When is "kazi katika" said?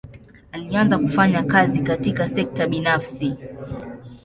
1.43-2.29